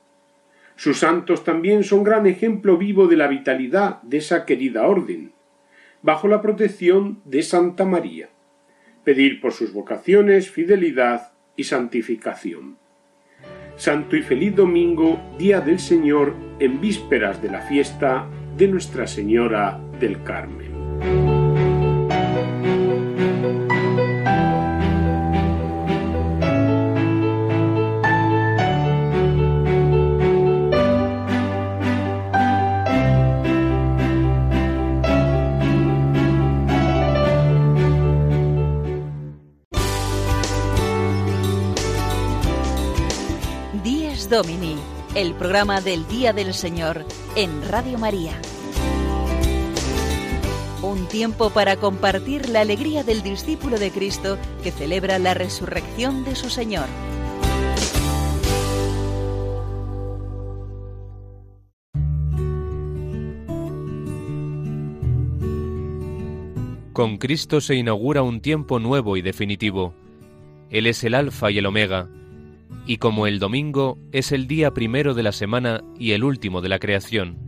[0.76, 5.32] Sus santos también son gran ejemplo vivo de la vitalidad de esa querida orden,
[6.02, 8.28] bajo la protección de Santa María.
[9.04, 12.78] Pedir por sus vocaciones fidelidad y santificación.
[13.76, 18.26] Santo y feliz domingo, día del Señor, en vísperas de la fiesta
[18.56, 20.63] de Nuestra Señora del Carmen.
[44.34, 44.74] Domini,
[45.14, 47.04] el programa del Día del Señor
[47.36, 48.32] en Radio María.
[50.82, 56.34] Un tiempo para compartir la alegría del discípulo de Cristo que celebra la resurrección de
[56.34, 56.88] su Señor.
[66.92, 69.94] Con Cristo se inaugura un tiempo nuevo y definitivo.
[70.70, 72.08] Él es el Alfa y el Omega,
[72.86, 76.68] y como el domingo es el día primero de la semana y el último de
[76.68, 77.38] la creación,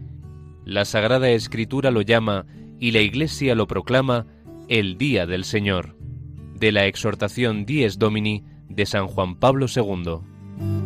[0.64, 2.46] la Sagrada Escritura lo llama
[2.80, 4.26] y la Iglesia lo proclama
[4.68, 5.96] el Día del Señor,
[6.54, 10.85] de la exhortación Dies Domini de San Juan Pablo II.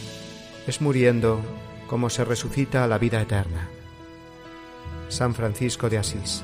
[0.67, 1.41] es muriendo
[1.87, 3.69] como se resucita a la vida eterna.
[5.09, 6.43] San Francisco de Asís.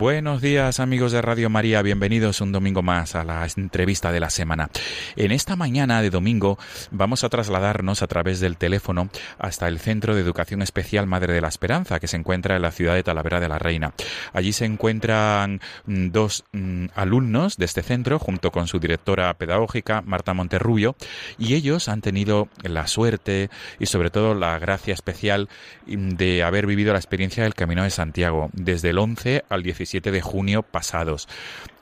[0.00, 4.30] Buenos días amigos de Radio María, bienvenidos un domingo más a la entrevista de la
[4.30, 4.70] semana.
[5.14, 6.58] En esta mañana de domingo
[6.90, 11.42] vamos a trasladarnos a través del teléfono hasta el Centro de Educación Especial Madre de
[11.42, 13.92] la Esperanza, que se encuentra en la ciudad de Talavera de la Reina.
[14.32, 20.00] Allí se encuentran mm, dos mm, alumnos de este centro junto con su directora pedagógica,
[20.00, 20.96] Marta Monterrubio,
[21.36, 25.50] y ellos han tenido la suerte y sobre todo la gracia especial
[25.86, 29.89] mm, de haber vivido la experiencia del Camino de Santiago desde el 11 al 17
[29.98, 31.28] de junio pasados.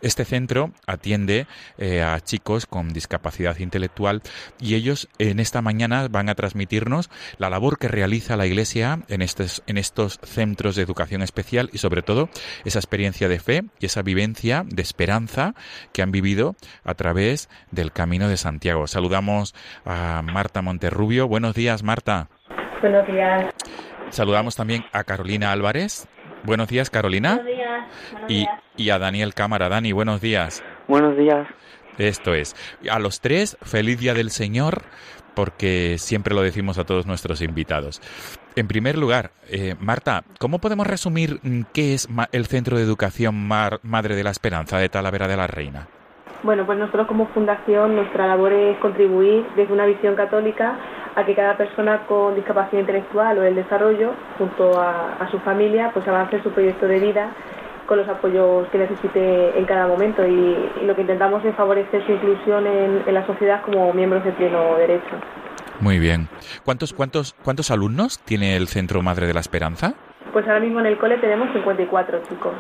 [0.00, 1.46] Este centro atiende
[1.76, 4.22] eh, a chicos con discapacidad intelectual
[4.60, 9.20] y ellos en esta mañana van a transmitirnos la labor que realiza la Iglesia en
[9.20, 12.30] estos, en estos centros de educación especial y sobre todo
[12.64, 15.54] esa experiencia de fe y esa vivencia de esperanza
[15.92, 18.86] que han vivido a través del Camino de Santiago.
[18.86, 19.54] Saludamos
[19.84, 21.28] a Marta Monterrubio.
[21.28, 22.28] Buenos días, Marta.
[22.80, 23.52] Buenos días.
[24.10, 26.08] Saludamos también a Carolina Álvarez.
[26.44, 27.34] Buenos días, Carolina.
[27.34, 27.57] Buenos días.
[28.12, 28.60] Buenos Y, días.
[28.76, 29.68] y a Daniel Cámara.
[29.68, 30.62] Dani, buenos días.
[30.86, 31.46] Buenos días.
[31.98, 32.54] Esto es.
[32.90, 34.82] A los tres, feliz Día del Señor,
[35.34, 38.00] porque siempre lo decimos a todos nuestros invitados.
[38.56, 42.84] En primer lugar, eh, Marta, ¿cómo podemos resumir mm, qué es ma- el Centro de
[42.84, 45.86] Educación Mar- Madre de la Esperanza de Talavera de la Reina?
[46.44, 50.78] Bueno, pues nosotros como fundación nuestra labor es contribuir desde una visión católica
[51.16, 55.90] a que cada persona con discapacidad intelectual o el desarrollo, junto a, a su familia,
[55.92, 57.32] pues avance en su proyecto de vida
[57.88, 62.04] con los apoyos que necesite en cada momento y, y lo que intentamos es favorecer
[62.06, 65.16] su inclusión en, en la sociedad como miembros de pleno derecho.
[65.80, 66.28] Muy bien.
[66.64, 69.94] ¿Cuántos, cuántos, ¿Cuántos alumnos tiene el Centro Madre de la Esperanza?
[70.32, 72.52] Pues ahora mismo en el cole tenemos 54 chicos,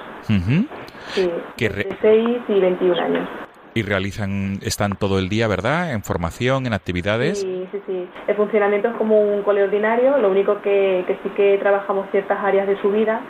[1.12, 3.28] sí, Que re- de 6 y 21 años.
[3.74, 5.92] Y realizan, están todo el día, ¿verdad?
[5.92, 7.40] En formación, en actividades.
[7.40, 8.08] Sí, sí, sí.
[8.26, 12.42] El funcionamiento es como un cole ordinario, lo único que, que sí que trabajamos ciertas
[12.42, 13.20] áreas de su vida,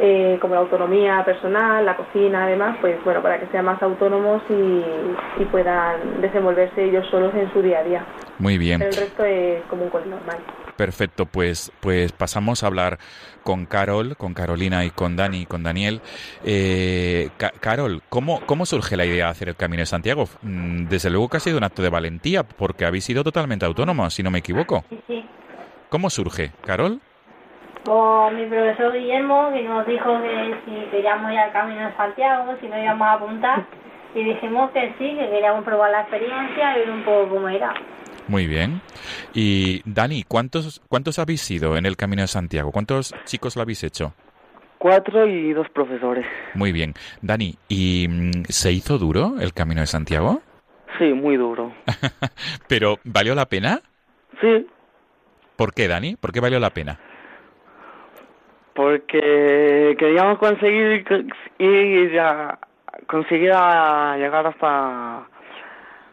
[0.00, 4.42] eh, como la autonomía personal, la cocina, además, pues bueno, para que sean más autónomos
[4.48, 8.06] y, y puedan desenvolverse ellos solos en su día a día.
[8.38, 8.78] Muy bien.
[8.78, 10.38] Pero el resto es como un cole normal.
[10.78, 12.98] Perfecto, pues, pues pasamos a hablar
[13.42, 16.00] con Carol, con Carolina y con Dani, con Daniel.
[16.44, 20.26] Eh, Ca- Carol, ¿cómo, ¿cómo surge la idea de hacer el Camino de Santiago?
[20.42, 24.14] Mm, Desde luego que ha sido un acto de valentía, porque habéis sido totalmente autónomos,
[24.14, 24.84] si no me equivoco.
[24.88, 25.24] Sí, sí.
[25.90, 27.00] ¿Cómo surge, Carol?
[27.84, 32.54] Por mi profesor Guillermo, que nos dijo que si queríamos ir al Camino de Santiago,
[32.60, 33.66] si nos íbamos a apuntar,
[34.14, 37.74] y dijimos que sí, que queríamos probar la experiencia y ver un poco cómo era.
[38.28, 38.80] Muy bien.
[39.34, 42.70] Y Dani, ¿cuántos, ¿cuántos habéis sido en el Camino de Santiago?
[42.70, 44.14] ¿Cuántos chicos lo habéis hecho?
[44.78, 46.24] Cuatro y dos profesores.
[46.54, 46.94] Muy bien.
[47.20, 50.42] Dani, ¿y mm, se hizo duro el Camino de Santiago?
[50.98, 51.72] Sí, muy duro.
[52.68, 53.80] Pero, ¿valió la pena?
[54.40, 54.66] Sí,
[55.56, 56.14] ¿Por qué, Dani?
[56.14, 57.00] ¿Por qué valió la pena?
[58.78, 61.04] porque queríamos conseguir
[61.58, 62.60] ir a,
[63.08, 65.26] conseguir a llegar hasta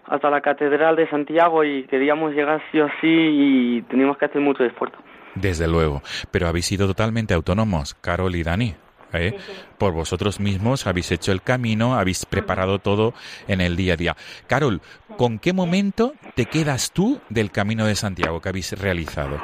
[0.07, 4.41] hasta la catedral de Santiago y queríamos llegar sí o sí y teníamos que hacer
[4.41, 4.97] mucho esfuerzo.
[5.35, 6.01] Desde luego,
[6.31, 8.75] pero habéis sido totalmente autónomos, Carol y Dani.
[9.13, 9.37] ¿eh?
[9.77, 13.13] Por vosotros mismos habéis hecho el camino, habéis preparado todo
[13.47, 14.15] en el día a día.
[14.47, 14.81] Carol,
[15.17, 19.37] ¿con qué momento te quedas tú del camino de Santiago que habéis realizado?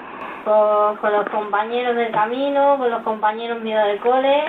[0.45, 4.43] Con, con los compañeros del camino, con los compañeros míos del cole,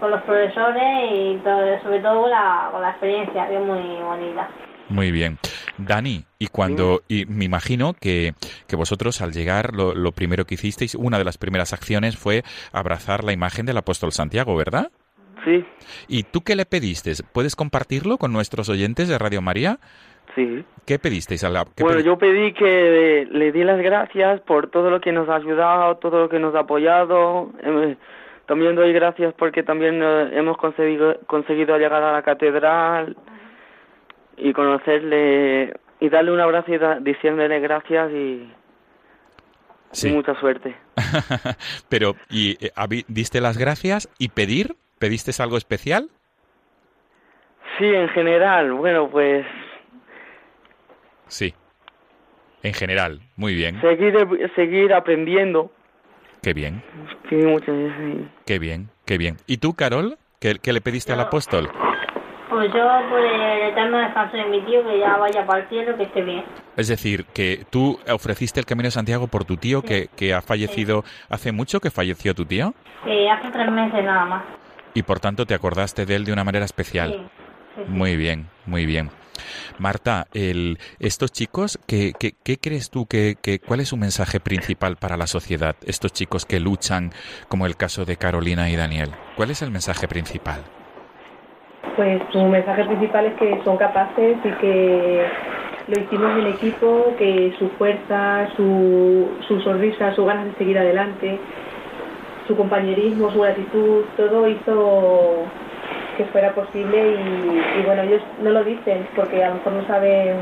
[0.00, 4.02] con los profesores y todo- sobre todo con la, con la experiencia, que es muy
[4.02, 4.48] bonita.
[4.88, 5.38] Muy bien.
[5.78, 8.34] Dani, y cuando, y me imagino que,
[8.68, 12.42] que vosotros al llegar lo, lo primero que hicisteis, una de las primeras acciones fue
[12.72, 14.90] abrazar la imagen del apóstol Santiago, ¿verdad?
[15.44, 15.64] Sí.
[16.08, 17.12] ¿Y tú qué le pediste?
[17.32, 19.78] ¿Puedes compartirlo con nuestros oyentes de Radio María?
[20.34, 20.64] Sí.
[20.84, 21.42] ¿Qué pedisteis?
[21.44, 25.00] A la, qué Bueno, pedi- yo pedí que le di las gracias por todo lo
[25.00, 27.50] que nos ha ayudado, todo lo que nos ha apoyado.
[27.62, 27.96] Eh,
[28.46, 33.16] También doy gracias porque también eh, hemos conseguido, conseguido llegar a la catedral
[34.36, 38.52] y conocerle y darle un abrazo y da- diciéndole gracias y,
[39.92, 40.08] Sí.
[40.08, 40.76] y mucha suerte.
[41.88, 42.70] Pero, ¿y eh,
[43.08, 44.76] diste las gracias y pedir?
[44.98, 46.10] ¿Pediste algo especial?
[47.78, 49.46] Sí, en general, bueno, pues
[51.28, 51.54] Sí.
[52.62, 53.80] En general, muy bien.
[53.80, 54.14] Seguir,
[54.54, 55.70] seguir aprendiendo.
[56.42, 56.82] Qué bien.
[57.28, 58.28] Sí, muchas veces.
[58.44, 59.36] Qué bien, qué bien.
[59.46, 60.18] ¿Y tú, Carol?
[60.40, 61.68] ¿Qué, qué le pediste al apóstol?
[62.48, 65.96] Pues yo por el eterno descanso de mi tío, que ya vaya para el cielo,
[65.96, 66.44] que esté bien.
[66.76, 70.42] Es decir, que tú ofreciste el Camino de Santiago por tu tío que, que ha
[70.42, 71.04] fallecido.
[71.28, 72.74] ¿Hace mucho que falleció tu tío?
[73.04, 74.44] Eh, hace tres meses nada más.
[74.94, 77.28] Y por tanto te acordaste de él de una manera especial.
[77.74, 77.82] Sí.
[77.88, 79.10] Muy bien, muy bien.
[79.78, 84.40] Marta, el, estos chicos, ¿qué, qué, qué crees tú que, que, cuál es su mensaje
[84.40, 85.76] principal para la sociedad?
[85.84, 87.12] Estos chicos que luchan,
[87.48, 89.10] como el caso de Carolina y Daniel.
[89.36, 90.62] ¿Cuál es el mensaje principal?
[91.96, 95.26] Pues su mensaje principal es que son capaces y que
[95.88, 101.38] lo hicimos en equipo, que su fuerza, su, su sonrisa, su ganas de seguir adelante,
[102.46, 105.44] su compañerismo, su gratitud, todo hizo
[106.18, 109.86] que fuera posible y, y bueno, ellos no lo dicen porque a lo mejor no
[109.86, 110.36] saben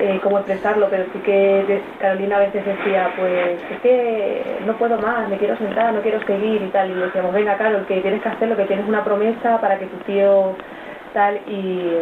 [0.00, 4.96] eh, cómo expresarlo, pero sí que Carolina a veces decía, pues es que no puedo
[4.98, 8.22] más, me quiero sentar, no quiero seguir y tal, y decíamos, venga Carol, que tienes
[8.22, 10.54] que hacerlo, que tienes una promesa para que tu tío
[11.12, 11.98] tal, y,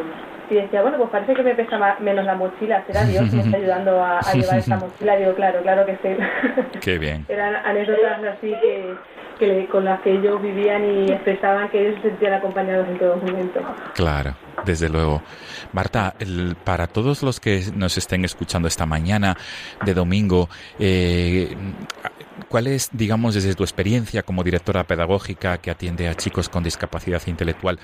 [0.50, 3.36] y decía, bueno, pues parece que me pesa ma- menos la mochila, será Dios que
[3.36, 6.78] me está ayudando a, a llevar esta mochila, digo, claro, claro que sí.
[6.80, 7.24] Qué bien.
[7.28, 8.94] Eran anécdotas así que,
[9.38, 13.16] que con las que ellos vivían y expresaban que ellos se sentían acompañados en todo
[13.16, 13.60] momento.
[13.94, 14.34] Claro,
[14.64, 15.22] desde luego.
[15.72, 19.36] Marta, el- para todos los que nos estén escuchando esta mañana
[19.84, 21.54] de domingo, eh,
[22.48, 27.22] ¿cuál es, digamos, desde tu experiencia como directora pedagógica que atiende a chicos con discapacidad
[27.26, 27.78] intelectual,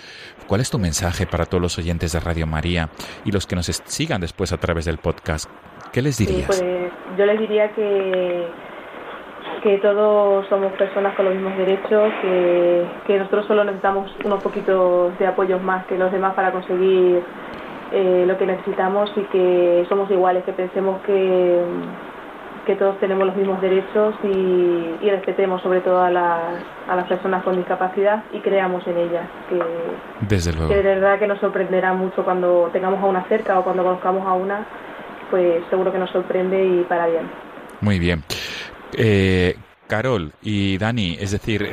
[0.47, 2.89] cuál es tu mensaje para todos los oyentes de Radio María
[3.25, 5.49] y los que nos sigan después a través del podcast?
[5.93, 6.47] ¿Qué les Sí, dirías?
[6.47, 6.63] pues
[7.19, 8.47] yo les diría que,
[9.63, 15.19] que todos somos personas con los mismos derechos, que, que nosotros solo necesitamos unos poquitos
[15.19, 17.23] de apoyos más que los demás para conseguir
[17.93, 21.63] eh, lo que necesitamos y que somos iguales, que pensemos que,
[22.67, 26.41] que todos tenemos los mismos derechos y, y respetemos sobre todo a las,
[26.89, 29.61] a las personas con discapacidad y creamos en ellas, que,
[30.29, 30.69] Desde luego.
[30.69, 34.27] que de verdad que nos sorprenderá mucho cuando tengamos a una cerca o cuando conozcamos
[34.27, 34.67] a una,
[35.31, 37.29] pues seguro que nos sorprende y para bien.
[37.81, 38.23] Muy bien.
[38.93, 39.57] Eh,
[39.89, 41.69] Carol y Dani, es decir,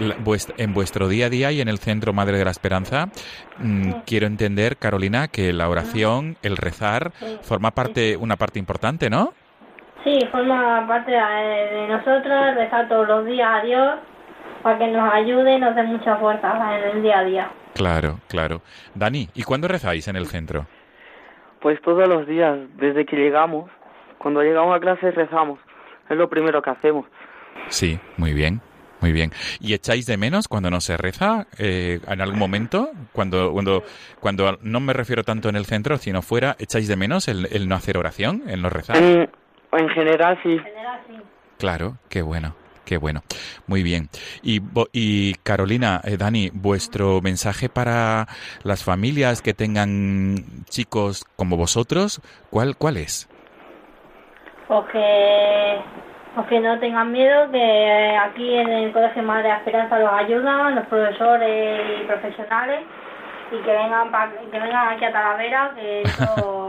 [0.58, 3.10] en vuestro día a día y en el Centro Madre de la Esperanza,
[3.60, 7.14] mm, quiero entender, Carolina, que la oración, el rezar,
[7.44, 9.34] forma parte, una parte importante, ¿no?
[10.10, 13.95] Sí, forma parte de de nosotros, rezar todos los días a Dios
[14.64, 17.51] para que nos ayude y nos dé mucha fuerza en el día a día.
[17.76, 18.62] Claro, claro.
[18.95, 20.66] Dani, ¿y cuándo rezáis en el centro?
[21.62, 23.70] Pues todos los días, desde que llegamos,
[24.18, 25.60] cuando llegamos a clase rezamos.
[26.10, 27.05] Es lo primero que hacemos.
[27.68, 28.62] Sí, muy bien,
[29.01, 29.32] muy bien.
[29.60, 32.89] ¿Y echáis de menos cuando no se reza eh, en algún momento?
[33.12, 33.84] Cuando, cuando,
[34.20, 37.70] cuando no me refiero tanto en el centro, sino fuera, ¿echáis de menos el, el
[37.70, 38.97] no hacer oración, el no rezar?
[38.97, 39.30] En,
[39.72, 40.59] en general, sí.
[41.57, 42.55] Claro, qué bueno,
[42.86, 43.22] qué bueno.
[43.67, 44.07] Muy bien.
[44.41, 44.61] Y,
[44.93, 48.28] y Carolina, eh, Dani, vuestro mensaje para
[48.63, 50.36] las familias que tengan
[50.70, 53.28] chicos como vosotros, ¿cuál, cuál es?
[54.67, 55.82] Pues que,
[56.36, 60.86] pues que no tengan miedo, que aquí en el Colegio Madre Esperanza los ayudan, los
[60.88, 62.82] profesores y profesionales,
[63.51, 66.68] y que vengan, pa- que vengan aquí a Talavera, que eso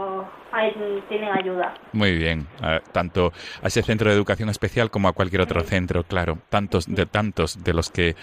[0.51, 0.71] ahí
[1.09, 1.73] tienen ayuda.
[1.93, 6.03] Muy bien, a- tanto a ese centro de educación especial como a cualquier otro centro,
[6.03, 8.15] claro, tantos de tantos de los que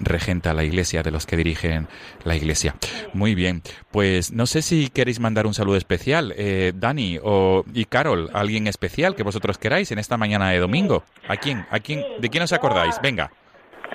[0.00, 1.86] regenta la iglesia, de los que dirigen
[2.24, 2.74] la iglesia.
[3.12, 7.84] Muy bien, pues no sé si queréis mandar un saludo especial, eh, Dani o y
[7.86, 11.04] Carol, alguien especial que vosotros queráis en esta mañana de domingo.
[11.28, 11.64] ¿A quién?
[11.70, 12.04] ¿A quién?
[12.18, 13.00] ¿De quién os acordáis?
[13.02, 13.30] Venga,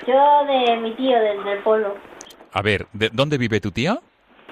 [0.08, 1.96] Yo de mi tío, del, del pueblo,
[2.52, 4.02] a ver, ¿de dónde vive tu tío?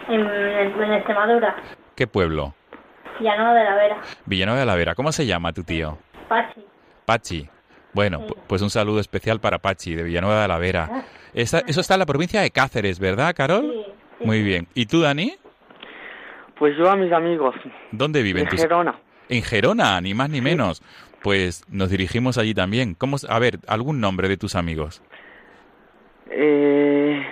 [0.08, 1.56] en, en Extremadura,
[1.96, 2.54] ¿Qué pueblo?
[3.20, 4.96] Llano de la Vera, Villanueva de la Vera.
[4.96, 5.98] ¿Cómo se llama tu tío?
[6.28, 6.66] Pachi.
[7.06, 7.50] Pachi.
[7.94, 11.06] Bueno, pu- pues un saludo especial para Pachi, de Villanueva de la Vera.
[11.34, 13.86] Esa- eso está en la provincia de Cáceres, ¿verdad, Carol?
[14.20, 14.68] Muy bien.
[14.74, 15.36] ¿Y tú, Dani?
[16.60, 17.56] Pues yo a mis amigos.
[17.92, 18.96] ¿Dónde viven De tus Gerona.
[19.30, 20.82] En Gerona, ni más ni menos.
[21.22, 22.94] Pues nos dirigimos allí también.
[22.96, 25.02] ¿Cómo, a ver, algún nombre de tus amigos.
[26.30, 27.26] Eh,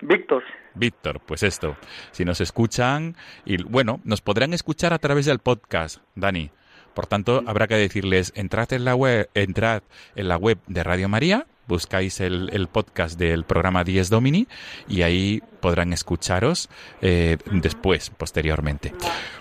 [0.00, 0.42] Víctor.
[0.74, 1.76] Víctor, pues esto.
[2.12, 6.50] Si nos escuchan, y bueno, nos podrán escuchar a través del podcast, Dani.
[6.94, 9.82] Por tanto, habrá que decirles, entrad en la web, entrad
[10.14, 14.46] en la web de Radio María buscáis el, podcast del programa Dies Domini
[14.88, 16.68] y ahí podrán escucharos
[17.00, 18.92] eh, después, posteriormente.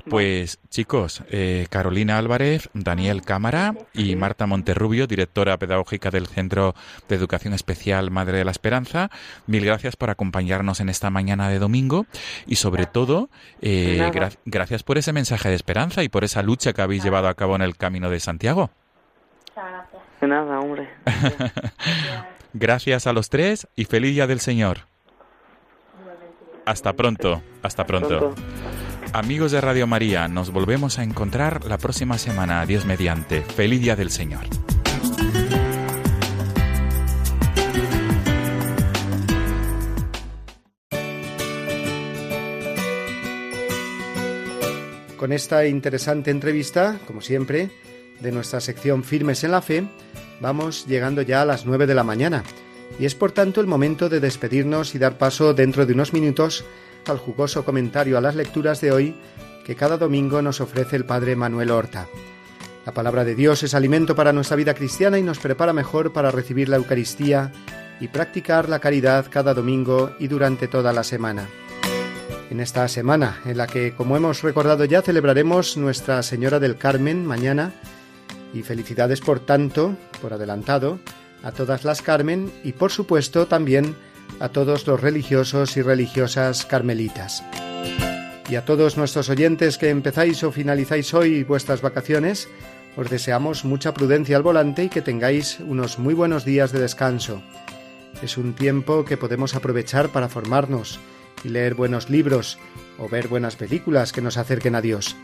[0.10, 6.76] Pues chicos, eh, Carolina Álvarez, Daniel Cámara y Marta Monterrubio, directora pedagógica del Centro
[7.08, 9.10] de Educación Especial Madre de la Esperanza,
[9.48, 12.06] mil gracias por acompañarnos en esta mañana de domingo
[12.46, 13.30] y sobre todo
[13.62, 14.12] eh,
[14.46, 17.56] gracias por ese mensaje de esperanza y por esa lucha que habéis llevado a cabo
[17.56, 18.72] en el Camino de Santiago.
[20.22, 20.88] De nada, hombre.
[22.54, 24.82] Gracias a los tres y feliz día del Señor.
[26.64, 28.36] Hasta pronto, hasta pronto.
[29.14, 33.42] Amigos de Radio María, nos volvemos a encontrar la próxima semana, Dios mediante.
[33.42, 34.46] Feliz día del Señor.
[45.18, 47.72] Con esta interesante entrevista, como siempre,
[48.22, 49.84] de nuestra sección Firmes en la Fe,
[50.40, 52.44] vamos llegando ya a las 9 de la mañana
[53.00, 56.66] y es por tanto el momento de despedirnos y dar paso dentro de unos minutos
[57.08, 59.16] al jugoso comentario a las lecturas de hoy
[59.66, 62.08] que cada domingo nos ofrece el Padre Manuel Horta.
[62.86, 66.32] La palabra de Dios es alimento para nuestra vida cristiana y nos prepara mejor para
[66.32, 67.52] recibir la Eucaristía
[68.00, 71.48] y practicar la caridad cada domingo y durante toda la semana.
[72.50, 77.26] En esta semana, en la que, como hemos recordado ya, celebraremos Nuestra Señora del Carmen
[77.26, 77.72] mañana,
[78.54, 81.00] y felicidades por tanto, por adelantado,
[81.44, 83.96] a todas las Carmen y por supuesto también
[84.40, 87.44] a todos los religiosos y religiosas carmelitas.
[88.50, 92.50] Y a todos nuestros oyentes que empezáis o finalizáis hoy vuestras vacaciones,
[92.98, 97.42] os deseamos mucha prudencia al volante y que tengáis unos muy buenos días de descanso.
[98.22, 101.00] Es un tiempo que podemos aprovechar para formarnos
[101.44, 102.60] y leer buenos libros
[103.00, 105.16] o ver buenas películas que nos acerquen a Dios.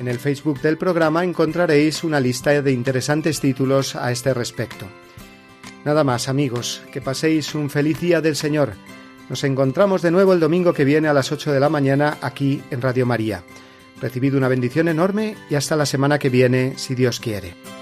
[0.00, 4.86] En el Facebook del programa encontraréis una lista de interesantes títulos a este respecto.
[5.84, 8.74] Nada más amigos, que paséis un feliz día del Señor.
[9.28, 12.62] Nos encontramos de nuevo el domingo que viene a las 8 de la mañana aquí
[12.70, 13.42] en Radio María.
[14.00, 17.81] Recibid una bendición enorme y hasta la semana que viene, si Dios quiere.